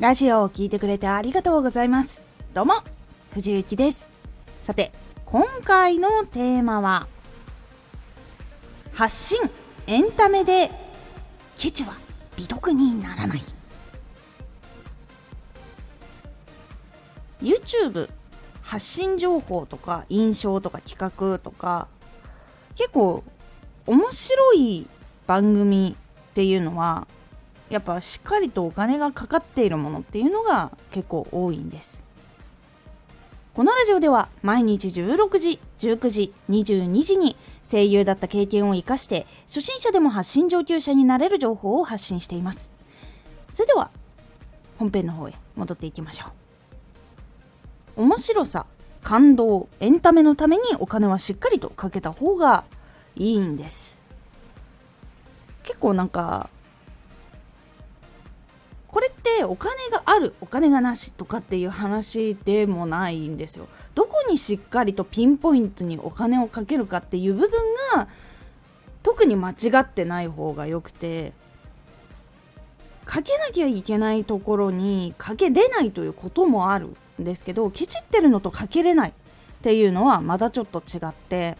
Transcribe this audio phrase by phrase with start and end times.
[0.00, 2.24] ラジオを聴いてくれてありがとうございます。
[2.54, 2.72] どうも
[3.34, 4.08] 藤幸です。
[4.62, 4.92] さて
[5.26, 7.06] 今回のテーマは
[8.94, 9.38] 発信
[9.86, 10.70] エンタメで
[11.54, 11.92] ケチは
[12.34, 13.40] 美徳にならない。
[17.42, 18.08] YouTube
[18.62, 21.88] 発信情報とか印象とか企画とか
[22.74, 23.22] 結構
[23.86, 24.86] 面白い
[25.26, 27.06] 番組っていうのは
[27.70, 32.04] やっぱしっかりとお金がかかっているものっていうのが結構多いんです。
[33.54, 42.72] このラジオでは毎日16時19時22時に声優だった経験を生かして初心者でも発信上級者になれる情報を発信しています。
[43.50, 43.90] それでは
[44.78, 46.26] 本編の方へ戻っていきましょ
[47.96, 48.02] う。
[48.02, 48.66] 面白さ
[49.02, 52.64] 感動エンタメのためにお金はしっかりとかけた方が
[53.16, 54.02] いいんです。
[55.62, 56.50] 結構なんか
[58.90, 63.68] これってお金があるお金がなしとかっていう話でもないんですよ。
[63.94, 67.60] どこにしっかりとピンポイントにお金をかけるかっていう部分
[67.94, 68.08] が
[69.04, 71.32] 特に間違ってない方がよくて
[73.04, 79.12] かけなきゃいけないところにかけれないということもあるんですけどケチってるのとかけれないっ
[79.62, 81.56] ていうのはまだちょっと違って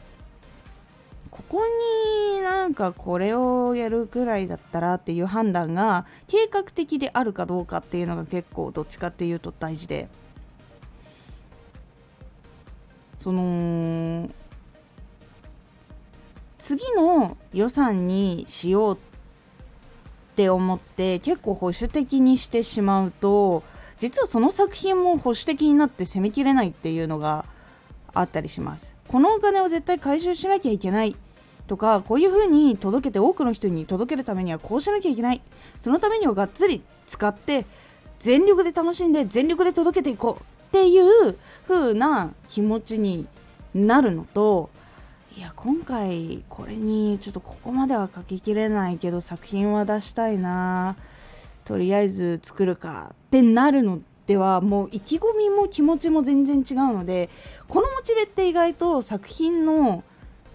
[1.40, 1.62] ここ
[2.36, 10.08] になんかこれをやるくらいだったらっていう判断が計画的であるかどうかっていうのが結構どっちかっていうと大事で。
[13.16, 14.30] その
[16.58, 18.98] 次の予算にしようっ
[20.36, 23.62] て思って結構保守的にしてしまうと
[23.98, 27.44] 実はその作品も保守的になって攻めきれないっていうのが
[28.14, 28.96] あったりします。
[29.08, 31.14] このお金を絶対回収しなきゃいけない
[31.70, 35.40] とかこういう風に届けて多くの人に届けるためにはこうしなきゃいけない。
[35.78, 37.64] そのためにはがっつり使って
[38.18, 41.36] 全力で楽しんで全力で届けていこうっていう
[41.68, 43.24] 風な気持ちに
[43.72, 44.68] なるのと
[45.36, 50.96] いや今回これにちょっとここまでは書ききれないけど作品は出したいな。
[51.64, 57.30] とりあえず作るかってなるのではもう意気込みも気持ちも全然違うので
[57.68, 60.02] このモチベって意外と作品の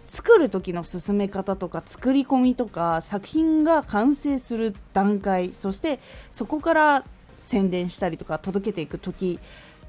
[0.08, 6.00] 作る時の進め方とか作り込みとか作品が完成する段階そして
[6.32, 7.06] そこから
[7.40, 9.40] 宣伝したりとか届けていく時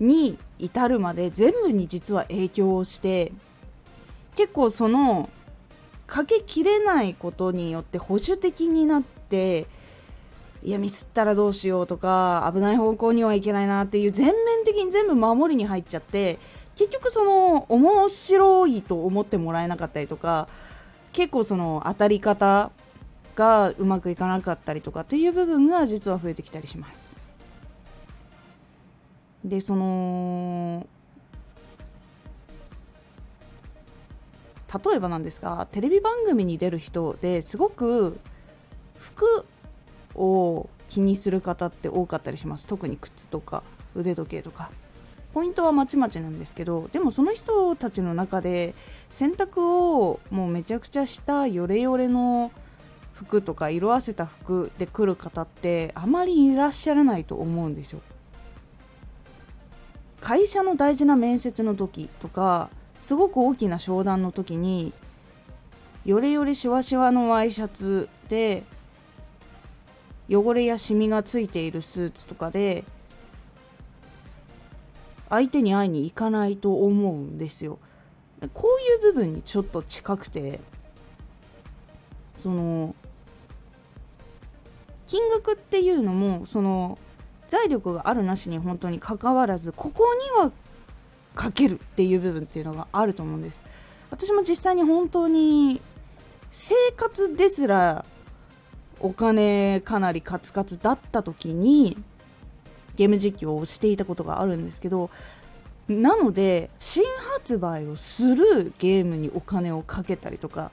[0.00, 3.32] に至るまで全部に実は影響をして
[4.34, 5.30] 結構その
[6.06, 9.66] かけきれないことによって保守的になって
[10.62, 16.38] いやミスったらどうしようとか危ない方向にはいけないなっていう全面的に全部守りに入っちゃって
[16.76, 20.48] 結局その面白いと思ってもらえなかったりとか
[21.12, 22.70] 結構その当たり方
[23.34, 27.16] がうまくいかなかったりとかっていう部分が実は増えてきたりします。
[29.44, 30.86] でその
[34.90, 38.18] 例えばなんですがテレビ番組に出る人ですごく
[38.98, 39.46] 服
[40.14, 43.62] を気にする方って多かったりします特に靴とか
[43.94, 44.70] 腕時計とか
[45.36, 48.72] ポイントはまちまちなんですけどでもその人たちの中で
[49.10, 52.50] 洗濯をもうめちゃくちゃしたヨレヨレの
[53.12, 58.00] 服とか色あせた服で来る方ってあまりいらっしゃらないと思うんですよ。
[60.22, 64.94] 会社の大事な面接の時とかすごく大きな商談の時に
[66.06, 68.62] ヨレヨレシワシワのワイシャツで
[70.30, 72.84] 汚れやシミがついているスーツとかで
[75.28, 77.78] 相手に会いに行かないと思うんですよ。
[78.52, 80.60] こういう部分にちょっと近くて
[82.34, 82.94] その
[85.06, 86.98] 金額っていうのもその
[87.48, 90.52] 財力があるなしに本当に関わらずここには
[91.34, 93.62] かけるっていう部分っていうのがあると思うんです
[94.10, 95.80] 私も実際に本当に
[96.50, 98.04] 生活ですら
[99.00, 101.96] お金かなりカツカツだった時に
[102.96, 105.10] ゲーム実況をしていたことがあるんですけど
[105.88, 107.04] なので新
[107.34, 110.72] 発売をするゲームにお金をかけたりとか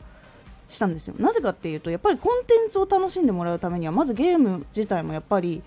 [0.70, 1.14] したんですよ。
[1.20, 5.62] なぜかっていうとやっぱりコンテンツを楽しんでもらうためにはまずゲーム自体もやっぱり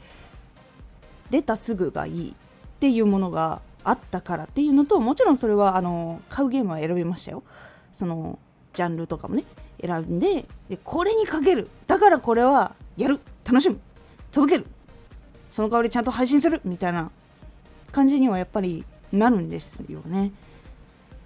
[1.31, 2.35] 出たすぐがいいっ
[2.81, 7.45] ていうものがあったからっていうのともちろんそれはあの買うゲームは選びましたよ。
[7.93, 8.39] その
[8.73, 9.45] ジャンルとかもね
[9.81, 11.69] 選んででこれにかける。
[11.87, 13.21] だからこれはやる。
[13.45, 13.79] 楽しむ。
[14.33, 14.67] 届ける。
[15.57, 17.11] その代わりちゃんと配信するみたいな
[17.91, 20.31] 感じにはやっぱりなるんですよね。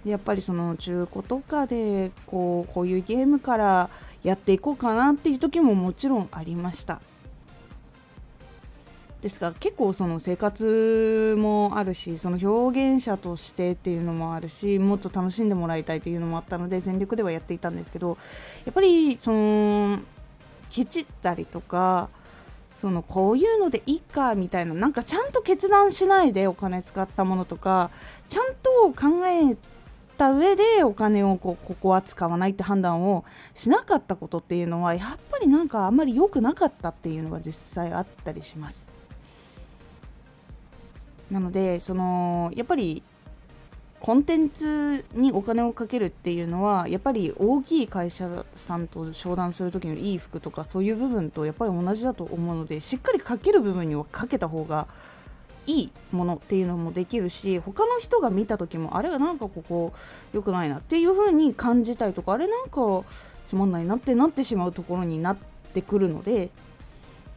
[0.05, 3.89] でやっぱりその中古とかでこうこういうゲームから
[4.23, 7.01] やっていこうかなっていう時ももちろんありました。
[9.19, 18.17] ですが結構その生活もあるしその表現者としてっていうのもあるしもっと楽しんでもらいたいというのもあったので全力ではやっていたんですけど
[18.63, 19.99] やっぱりその
[20.69, 22.07] ケチったりとか
[22.75, 27.91] そのこういうのでいいかみたいななんかちゃんと決断しないでお金使ったものとか
[28.29, 29.55] ちゃんと考え
[30.17, 38.89] た上でお金をこうここは使わないって判断をしなかったことっていうのはやっぱりなんかあんまり良くなかったっていうのが実際あったりします。
[41.31, 43.03] なのでそのやっぱり
[44.01, 54.87] コンテンツにお金をかけるっていうのはやっぱり大きい会社さんと商談する時のいい服とかそういう部分とやっぱり同じだと思うのでしっかりかける部分にはかけた方が
[55.67, 59.93] いいものっていうのもできるし他の人が見た時もあれはなんかここ
[60.33, 63.03] 良くないなっていう風に感じたりとかあれなんか
[63.45, 65.37] つまんないなってなってしまうところになっ
[65.73, 66.49] てくるので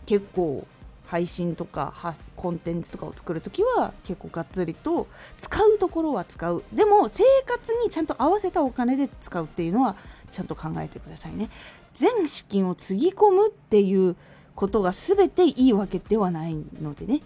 [0.06, 0.66] 結構
[1.06, 1.92] 配信とか
[2.36, 5.06] コンテンツとかを作る時は結構がっつりと
[5.36, 6.62] 使うところは使う。
[6.72, 9.96] でも生活にちゃんと合わせたお金で使うっていうのは
[10.32, 11.50] ちゃんと考えてくださいね。
[11.92, 14.16] 全資金をつぎ込むっていう
[14.54, 17.20] ことが全ていいわけではないのでね。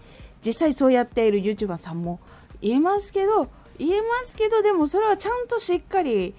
[0.45, 2.19] 実際そうやっている YouTuber さんも
[2.61, 6.33] 言えますけど言えますけどでもそれはちゃんとしっかり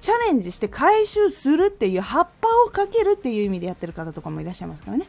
[0.00, 5.08] チャレンジして回収するっていう葉っぱをかけるっていう意味でやってる方とかもいらっしゃいますからね。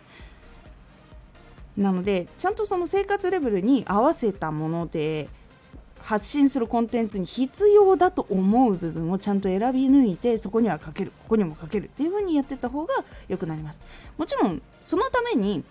[1.80, 5.30] なのでちゃんとその生活レベルに合わせたもので
[6.02, 12.94] 発信するコンテンツに必要だと思う部分をちゃんと選び抜いてそこにはかけるここにもかけるっていう風にやってた方が
[13.28, 13.82] 良くなります。
[14.18, 15.64] もちろんそのために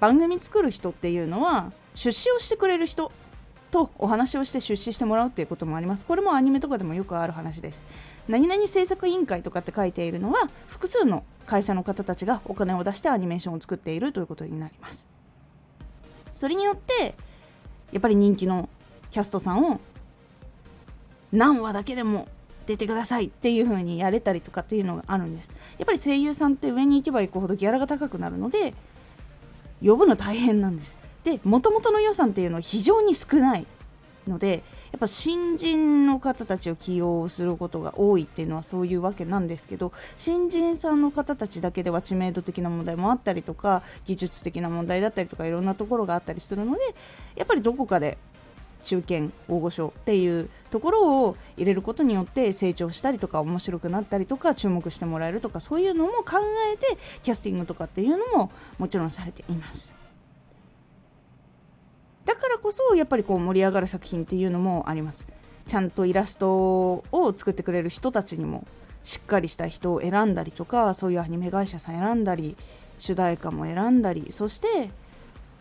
[0.00, 3.10] 番組作る人っていうのは出資をしてくれる人
[3.70, 6.04] とお話をして出資してもらうっていうこともあります。
[6.04, 7.84] これもアニメとかでもよくある話です。
[8.28, 15.08] 何々制作委員会とかって書いているのは複数の会社の方たちがお金を出してアニメーションを作っているということになります。
[16.34, 17.14] それによって
[17.90, 18.68] やっぱり人気の
[19.10, 19.80] キャストさんを
[21.32, 22.28] 何話だけでも
[22.66, 25.48] 出てくださいっていう風にやれたりとかっていうのがあるんです。
[25.78, 28.74] やっぱり声優さんって上に行けば行くほどギャラが高くなるので
[29.82, 30.96] 呼ぶの大変なんです。
[31.24, 33.66] でもともとの予算っていうのは非常に少ない
[34.26, 34.62] ので
[34.92, 46.80] やっぱ新人の方たちを起用することが多いっていうのはそういうわけなんですけど新人さんの方たちだけでは知名度的な問題もあったりとか技術的な問題だったりとかいろんなところがあったりするので
[47.36, 48.18] やっぱりどこかで
[48.84, 56.38] 中堅大御所っていうところを入れることによって成長したりとか面白くなったりとか注目してもらえるとかそういうのも考
[56.72, 59.94] えてキャスティングとかっていうのももちろんされています。
[62.28, 65.26] だからこそやっぱりこう盛り上がる作品っていうのもあります。
[65.66, 66.50] ちゃんとイラスト
[67.10, 68.66] を作ってくれる人たちにも
[69.02, 72.54] しっかりした人を選んだりとかそういうアニメ会社さん選んだり
[72.98, 74.90] 主題歌も選んだりそして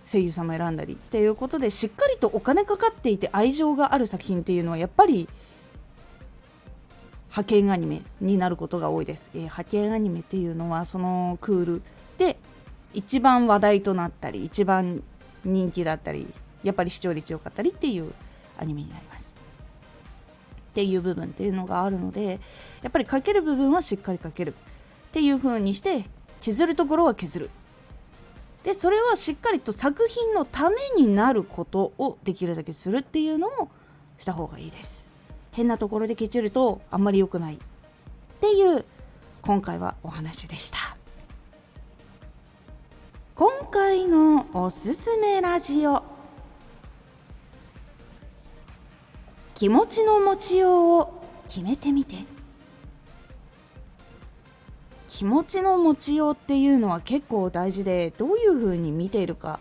[0.06, 5.30] 声優さんも選んだりっていうことでしっかりとお金かかっていて愛情がある作品っていうのはやっぱり
[7.30, 11.82] 派遣アニメになることが多いです、えー、派遣アニメっていうのはそのクール
[12.18, 12.38] で
[12.94, 15.04] 一番話題となったり一番
[15.44, 16.28] 人気だったり
[16.68, 18.12] やっぱり視聴率良かったりっていう
[18.60, 19.34] アニメになります。
[20.72, 22.40] っていう部分っていうのがあるので
[22.84, 24.54] やっぱり書ける部分はしっかり書ける。
[24.54, 26.06] っていう風にして
[26.42, 27.50] 削るところは削る。
[28.64, 33.70] でそれはしっかりと作品のためになることをできるだけするっていうのを
[34.18, 35.08] した方がいいです。
[35.54, 37.60] 変なところでケチるとあんまり良くないっ
[38.42, 38.86] ていう
[39.42, 40.98] 今回はお話でした。
[43.36, 46.17] 今回のおすすめラジオ。
[49.58, 52.16] 気持ちの持ちようを決めてみて。
[55.08, 59.60] 気持ちの持ちようっていうのは結構大事でどういうふうに見ているか。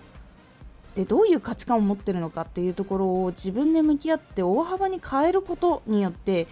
[0.96, 6.46] でどういう価値観を持ってるのかっていうところを自分で向き合って大幅に変えることによって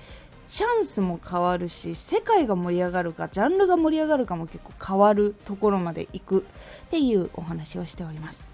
[0.49, 6.39] チャンスも変わるし世界が盛り上がるかジャンルが盛り上がるかも結構変わるところまで行く
[6.87, 8.54] っていうお話をしております。